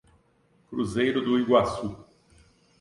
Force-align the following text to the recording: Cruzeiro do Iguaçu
Cruzeiro 0.67 1.23
do 1.23 1.37
Iguaçu 1.37 1.95